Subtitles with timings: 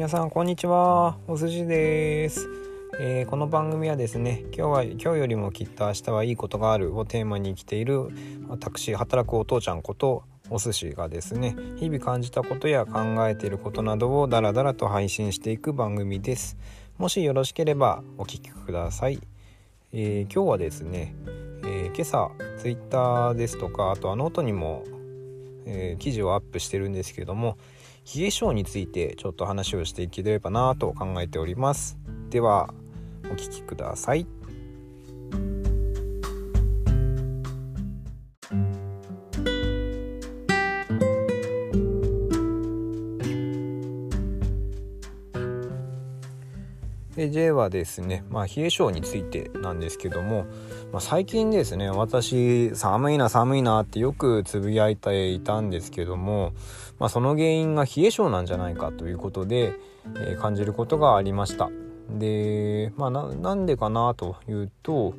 [0.00, 1.18] 皆さんこんにちは。
[1.28, 2.48] おすしです、
[2.98, 8.08] えー、この番組はですね今日は今日よりもきっと明日はいいことがあるをテーマに生きている
[8.48, 16.56] 私働くお父ちゃんことお寿司がですね日々感じたことや考えていることなどをダラダラと配信していく番組です。
[16.96, 19.20] もしよろしければお聞きください、
[19.92, 21.14] えー、今日はですね、
[21.62, 24.82] えー、今朝ツイッターですとかあとはノートにも、
[25.66, 27.58] え記事をアップしてるんですけども
[28.14, 31.98] 冷え性についてちょっと話をしていければなと考えております。
[32.30, 32.74] では
[33.24, 34.26] お聞きください。
[47.20, 50.46] で J はですね、まあ、冷え性についてなんですけども、
[50.90, 56.54] まあ、最近ですね私寒いな寒いなってよくつぶやいていたんですけども、
[56.98, 59.74] まあ、その原因が冷え性なんじゃないかということで、
[60.16, 61.68] えー、感じることがありました。
[62.08, 65.12] で、まあ、なんでかなというと、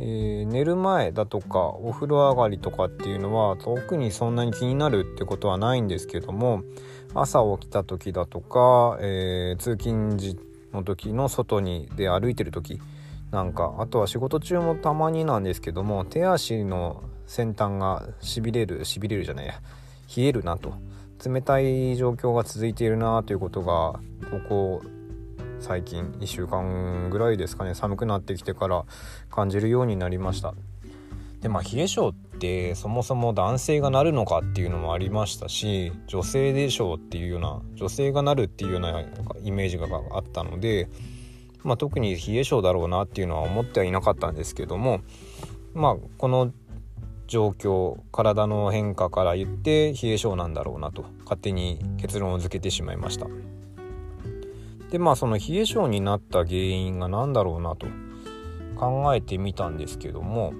[0.00, 6.64] えー、寝る前だとかお風呂上がりとかっていうのは特にそんなに気になるってことはないんですけども
[7.14, 10.36] 朝起きた時だとか、えー、通勤時
[10.72, 12.80] の時の外にで歩いてる時
[13.30, 19.60] なんかあとは仕事中もたまになんですけども手足の先端がしびれるしびれるじゃないや
[20.16, 20.74] 冷えるなと。
[21.24, 24.82] 冷たい状況が続いているなということがここ
[25.58, 28.84] 最近1週間ぐらいですかね寒くなってきてから
[29.28, 30.54] 感じるようになりました。
[31.40, 39.02] でまあ冷え性ってそもそも男性がなるのかっていうのもありましたし女性でしょうっていうような女性がなるっていうような
[39.42, 40.88] イメージがあったので、
[41.62, 45.00] まあ、特に冷え性だろうなっていうのは思ってはいなかったんですけども
[45.74, 46.52] まあこの
[47.26, 53.26] 状況体の変化から言って冷え性なんだろうなと勝手に結論を付けてしまいました。
[54.90, 57.86] でまあその冷え性になった原因が何だろうなと
[58.76, 60.54] 考えてみたんですけども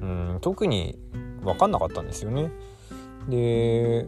[0.00, 0.98] うん特に
[1.42, 2.50] 分かんなかったんですよね。
[3.28, 4.06] で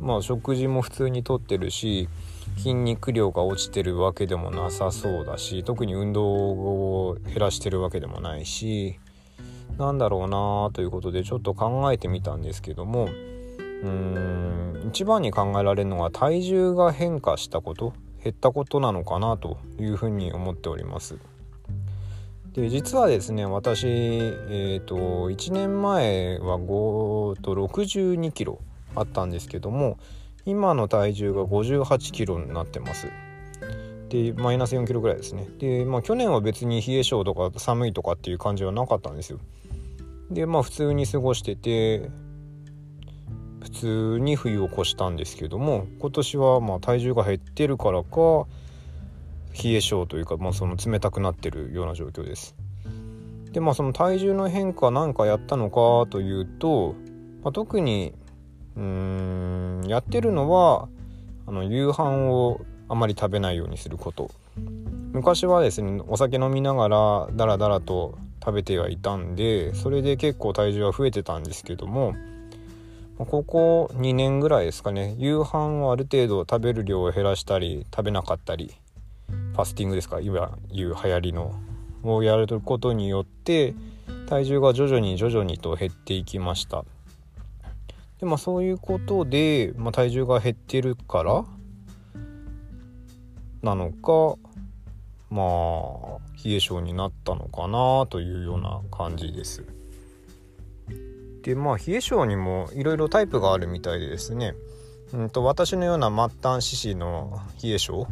[0.00, 2.08] まあ食事も普通にとってるし
[2.56, 8.98] 筋肉量が落ちてるわけでもなさそうだし特に運動を減らしてるわけでもないし
[9.78, 17.92] なんだろうなということでちょっと考えてみたんですけどもうーん一番に考えられるのは体重が変化したこと
[18.22, 21.18] 減ったことなのかなというふうに思っております。
[22.54, 28.60] で実はですね私、えーと、1年前は5と62キロ
[28.94, 29.98] あったんですけども
[30.46, 33.08] 今の体重が58キロになってます。
[34.08, 35.48] でマイナス4キロぐらいですね。
[35.58, 39.40] でまあ去年は別に冷え性とか寒いとかっていう感じはなかったんですよ。
[40.30, 42.10] でまあ普通に過ごしてて
[43.62, 48.46] 普通に冬を越したんですけども今年はまあ体重が減ってるからか
[49.62, 52.54] 冷え性というか、まあ、その冷たくなってるような状況です。
[53.52, 56.94] でまあその体重の変化なんかやったのかというと、
[57.44, 58.12] まあ、特に
[58.76, 60.88] うんやってるのは
[61.46, 64.30] あの夕飯をあまり食べないようにすること
[65.12, 72.14] 昔はですねお酒飲みながらダラダラと食べてはいたんでそれで結構体重は増えてたんですけども
[73.18, 78.74] ここ2年ぐらいですかね夕飯をある程度食べる量を減らしたり食べなかったり
[79.54, 80.20] ファスティングですか？
[80.20, 81.54] 今言う流行りの。
[82.06, 83.74] をやることによって
[84.28, 86.84] 体重が徐々に徐々にと減っていきました。
[88.20, 91.46] でまあそういうことで、まあ、体重が減ってるから
[93.62, 94.38] なのか
[95.30, 99.64] まあ冷え性になったのかなというような感じです。
[101.42, 104.54] でまあ冷え性にもいろいろタイプがあるみたいでですね。
[105.14, 108.06] うんと私のような末端四肢の冷え性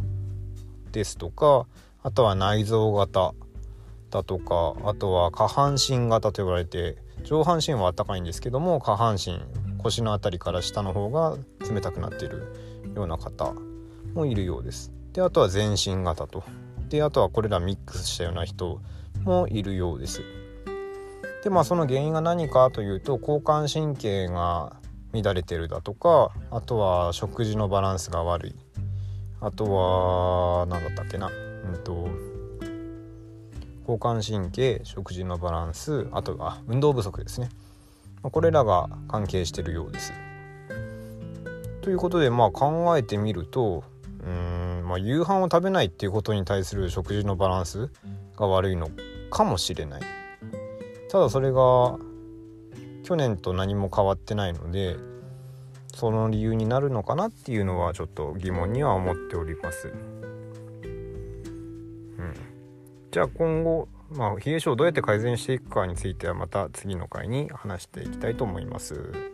[0.92, 1.66] ですとか
[2.02, 3.34] あとは内臓型
[4.10, 9.40] だとかあとは下半身型と呼ばれて上半身はあったかいんですけども下半身
[9.78, 11.36] 腰の辺りから下の方が
[11.68, 12.54] 冷たくなっている
[12.94, 13.54] ような方
[14.14, 14.92] もいるようです。
[15.12, 16.44] であとは全身型と
[16.88, 18.80] であとはこれらミックスしたような人
[19.22, 20.22] もいるようです。
[21.42, 24.76] でまあその原因が何かというと交感神経が
[25.12, 28.56] 乱れてるだとかあとは食事のバランスが悪い
[29.42, 31.30] あとは何だったっけなう
[31.72, 32.08] んと
[33.80, 37.48] 交感神経食事のバランスあとは運動不足ですね
[38.22, 40.12] これらが関係してるようです。
[41.80, 43.82] ということでまあ考えてみると
[44.24, 47.90] うん、まあ、夕飯を食べないっていうことに対する食事のバランス
[48.36, 48.88] が悪いの
[49.30, 50.02] かもしれない。
[51.10, 51.98] ただそれが
[53.02, 54.96] 去年と何も変わってないので
[55.92, 59.88] その理由になるのかなっていうのはちょっと疑問には思っております。
[59.88, 59.90] う
[60.86, 62.34] ん、
[63.10, 69.31] じゃあ今後、まあ、冷え性をどうやって改善していくかについてはまた次の回に話していきたいと思います。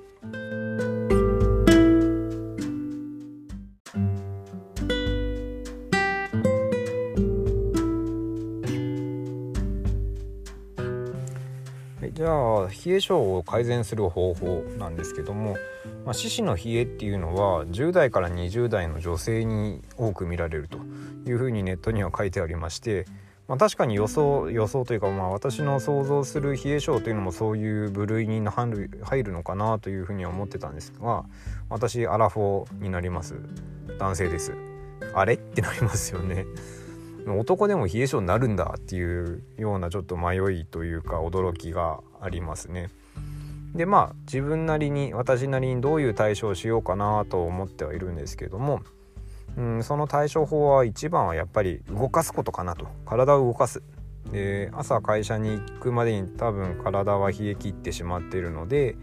[12.68, 15.56] 冷え症を改善する方法なんですけども、
[16.04, 20.78] まあ、四肢の冷えっていうのは10代から20代の女性に多く見られると
[21.28, 23.06] いうふうにネットには書いてありまして、
[23.48, 31.24] まあ、確かに予想予想というか、まあ、私の想像する冷え症というのもそういう部類に入るのかなというふうには思ってたんですが
[31.68, 33.34] 私アラフォーになります。
[33.98, 34.54] 男性です。
[35.14, 35.34] あれ？
[35.34, 36.46] ってなりますよね。
[37.36, 42.88] 男でも冷え性になるんだっていうようなちょっと迷いというか驚きがありますね。
[43.74, 48.80] でまあ自分なりに私なりにどういう対処をしようかなと思ってはいるんですけども、
[49.56, 53.82] うん、その対処法は一番はやっぱり動かすことかなと体を動かす。
[54.30, 58.96] で朝会社に行くまでに多分体は冷え切ってしまっているので、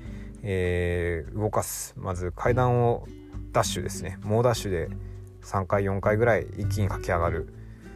[0.44, 3.08] えー、動かすまず階段を
[3.52, 4.90] ダッシュですね猛ダッシュで
[5.42, 7.48] 3回4回ぐらい一気に駆け上がる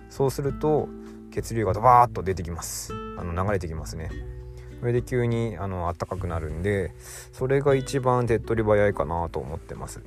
[0.10, 0.90] そうすると
[1.32, 2.94] 血流がドバーッと出てきます。
[3.18, 4.10] あの流れてきますね。
[4.80, 6.94] それで急にあの暖かくなるんで
[7.34, 10.02] それが一番手っ取り早いかなと思ってます。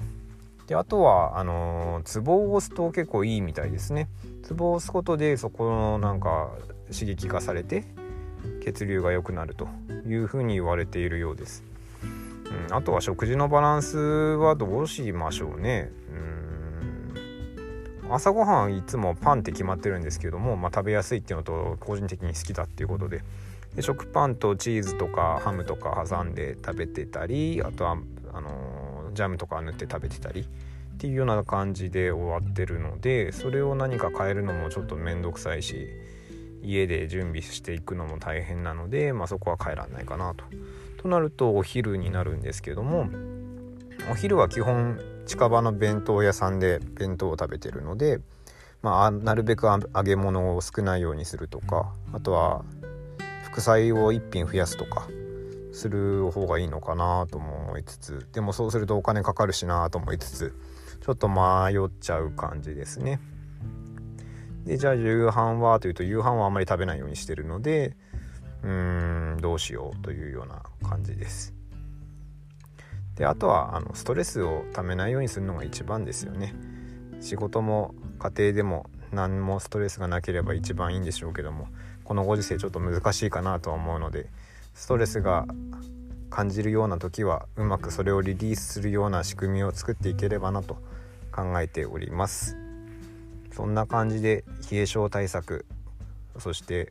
[0.66, 4.08] であとはあのツボを押すと結構いいみたいですね。
[4.42, 6.50] ツボを押すことでそこのなんか
[6.92, 7.84] 刺激化されて
[8.64, 9.68] 血流が良くなると
[10.06, 11.62] いうふうに言われているようです、
[12.68, 15.92] うん、あとは食事のバランスはどうしましょうね。
[18.10, 23.22] 朝ごはんいつもパンって決まってるんですけども、まあ、食べやすいっていうのと個人的に好きだっていうことで
[23.74, 27.96] で食パンとチーズとかハムとか挟んで食べてたりあとは
[28.34, 30.44] あの、ジャムとか塗って食べてたりっ
[30.98, 35.88] ていうような感じで終わってるのでそれを何か変えるのもちょっと面倒くさいし
[36.62, 40.44] 家で準備していくのも大変なので、まあ、そこは変えらんないかなと。
[40.98, 43.08] となるとお昼になるんですけども
[44.10, 48.20] お昼は基本近場の弁当屋さんで弁当を食べてるので、
[48.82, 52.64] まあ、なるべく揚げ物を少ないようにするとかあとは
[53.44, 55.06] 副菜を1品増やすとか
[55.72, 60.54] する方がいいのかなとも思いつつでもそうするとお金かかるしなと思いつつ
[61.00, 63.18] ちょっと迷っちゃう感じですね。
[64.64, 67.96] でじゃあ夕飯はというと夕飯はあんまり食べないようにしてるので
[68.62, 71.61] うーんどうしようというような感じです。
[73.16, 76.54] であとはあのストレスをためないようにするのが一番ですよね
[77.20, 81.68] 仕事も家庭でも何もストレスがなければ一番いいんでしょうけども
[82.04, 84.28] このご時世ちょっと難しいかなとは思うので
[84.74, 85.46] ストレスが
[86.30, 90.78] 感じるような時はうまくそれをリリースするような仕組みを作っていければなと
[91.30, 92.56] 考えております
[93.52, 95.66] そんな感じで冷え症対策
[96.38, 96.90] そして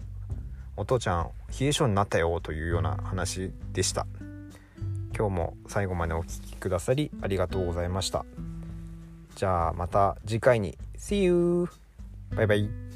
[0.77, 1.29] お父ちゃん
[1.59, 4.07] 冷え性になったよというような話でした。
[5.17, 8.25] 今日も最後までお聴きくださりありがとうございました。
[9.35, 11.67] じゃあまた次回に See you!
[12.35, 12.90] バイバイ